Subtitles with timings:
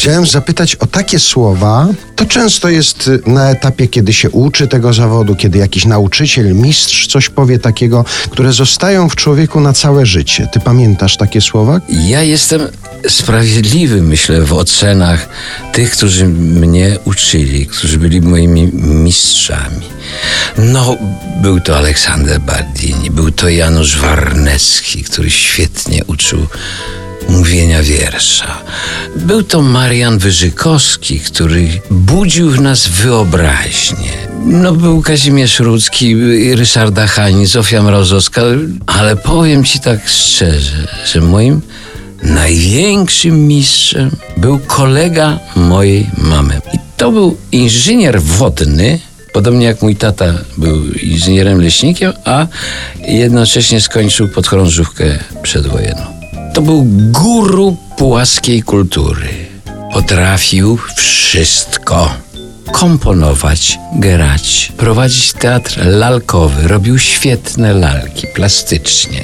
[0.00, 1.88] Chciałem zapytać o takie słowa.
[2.16, 7.06] To często jest y, na etapie, kiedy się uczy tego zawodu, kiedy jakiś nauczyciel, mistrz
[7.06, 10.48] coś powie takiego, które zostają w człowieku na całe życie.
[10.52, 11.80] Ty pamiętasz takie słowa?
[11.88, 12.60] Ja jestem
[13.08, 15.28] sprawiedliwy, myślę, w ocenach
[15.72, 19.86] tych, którzy mnie uczyli, którzy byli moimi mistrzami.
[20.58, 20.96] No,
[21.42, 26.46] był to Aleksander Bardini, był to Janusz Warnecki, który świetnie uczył
[27.28, 28.62] mówienia wiersza.
[29.20, 34.12] Był to Marian Wyżykowski, który budził w nas wyobraźnię.
[34.44, 36.14] No, był Kazimierz Rudzki,
[36.54, 38.42] Ryszarda Hani, Zofia Mrozowska,
[38.86, 41.60] ale powiem ci tak szczerze, że moim
[42.22, 46.60] największym mistrzem był kolega mojej mamy.
[46.74, 49.00] I to był inżynier wodny,
[49.32, 52.46] Podobnie jak mój tata był inżynierem leśnikiem, a
[53.08, 55.04] jednocześnie skończył podchorążówkę
[55.42, 56.02] przedwojenną.
[56.54, 59.28] To był guru płaskiej kultury.
[59.92, 62.14] Potrafił wszystko.
[62.72, 69.20] Komponować, grać, prowadzić teatr lalkowy, robił świetne lalki plastycznie.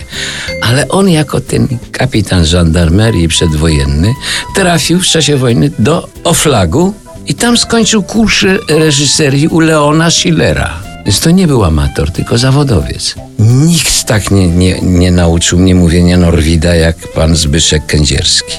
[0.63, 4.15] Ale on, jako ten kapitan żandarmerii przedwojenny,
[4.55, 6.95] trafił w czasie wojny do Oflagu
[7.27, 10.96] i tam skończył kurs reżyserii u Leona Schillera.
[11.07, 13.15] Więc to nie był amator, tylko zawodowiec.
[13.39, 18.53] Nikt tak nie, nie, nie nauczył mnie mówienia Norwida jak pan Zbyszek Kędzierski.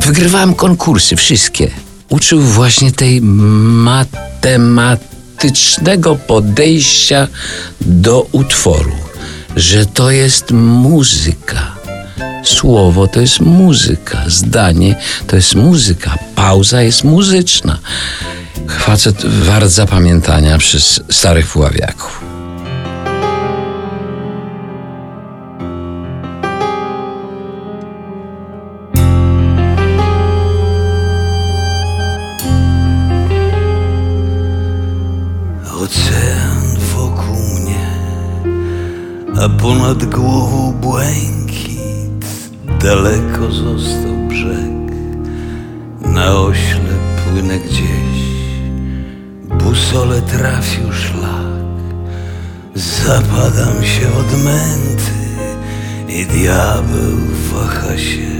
[0.00, 1.70] Wygrywałem konkursy, wszystkie.
[2.08, 7.28] Uczył właśnie tej matematycznego podejścia
[7.80, 8.96] do utworu,
[9.56, 11.78] że to jest muzyka.
[12.44, 14.96] Słowo to jest muzyka, zdanie
[15.26, 17.78] to jest muzyka, pauza jest muzyczna.
[18.68, 22.20] Facet wart zapamiętania przez starych puławiaków.
[35.74, 37.86] Ocean wokół mnie,
[39.42, 42.26] a ponad głową błękit.
[42.82, 44.92] Daleko został brzeg,
[46.00, 48.37] na ośle płynę gdzieś.
[49.68, 51.78] Busole trafił szlak,
[52.74, 55.18] zapadam się od męty
[56.08, 57.18] i diabeł
[57.52, 58.30] waha się,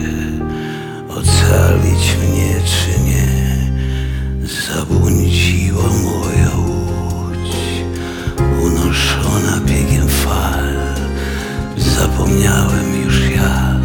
[1.08, 3.28] ocalić mnie czy nie.
[4.68, 7.56] Zabłądziła moja łódź,
[8.62, 10.74] unoszona biegiem fal.
[11.76, 13.82] Zapomniałem już jak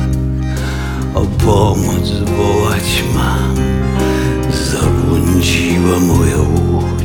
[1.16, 3.56] o pomoc wołać mam.
[4.72, 7.03] Zabłądziła moja łódź,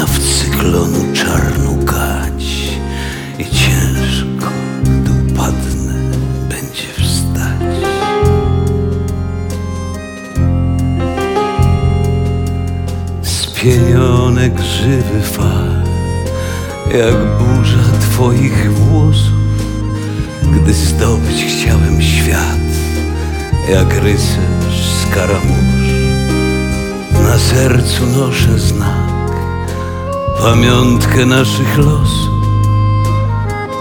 [0.00, 2.44] w cyklonu czarną gać
[3.38, 4.50] i ciężko,
[4.82, 5.94] gdy upadnę,
[6.48, 7.76] będzie wstać.
[13.22, 15.82] Spienione grzywy fal,
[16.94, 19.32] jak burza twoich włosów,
[20.42, 22.62] gdy zdobyć chciałem świat,
[23.70, 25.92] jak rycerz skaramusz.
[27.22, 29.11] Na sercu noszę znak,
[30.42, 32.44] pamiątkę naszych losów,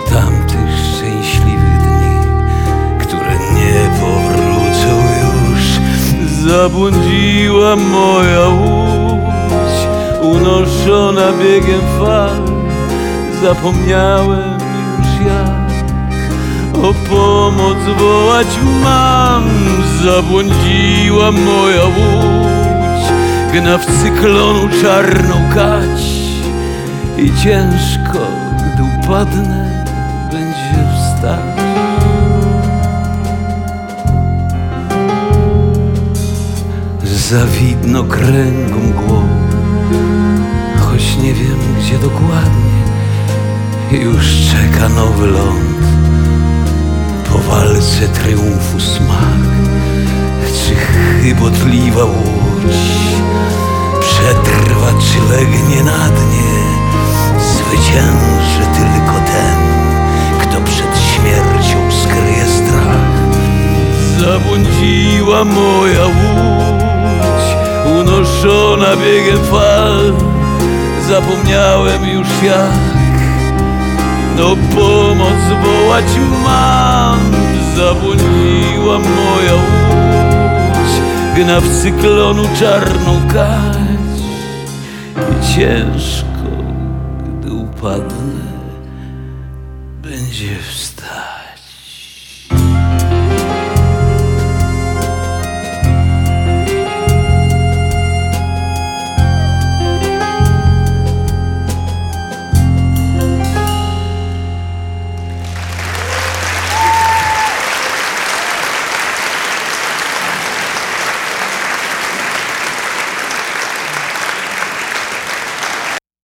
[0.10, 2.18] tamtych szczęśliwych dni,
[3.00, 5.62] które nie powrócą już.
[6.48, 9.78] Zabłądziła moja łódź,
[10.22, 12.42] unoszona biegiem fal,
[13.44, 14.60] zapomniałem
[14.98, 15.72] już jak
[16.86, 18.48] o pomoc wołać
[18.84, 19.44] mam.
[20.04, 23.06] Zabłądziła moja łódź,
[23.54, 26.11] gna w cyklonu czarną kać
[27.22, 28.20] i ciężko,
[28.58, 29.86] gdy upadnę,
[30.32, 31.62] będzie wstać.
[37.04, 39.28] Za widno kręgu mgłą,
[40.80, 42.82] choć nie wiem gdzie dokładnie,
[43.92, 45.82] już czeka nowy ląd.
[47.32, 49.42] Po walce triumfu smak,
[50.46, 52.76] czy chybotliwa łódź?
[54.00, 56.41] Przetrwa, czy legnie na dnie,
[57.92, 59.58] zwycięży tylko ten,
[60.40, 63.12] kto przed śmiercią skryje strach.
[64.20, 67.46] Zabłądziła moja łódź,
[68.02, 70.14] unoszona biegiem fal,
[71.08, 72.92] zapomniałem już jak.
[74.38, 76.06] No pomoc wołać
[76.44, 77.20] mam.
[77.78, 80.92] Zabłądziła moja łódź
[81.36, 84.22] Gna w cyklonu czarną kać
[85.32, 86.31] I ciężko,
[87.82, 88.42] upadnę,
[90.02, 91.41] będzie wstać.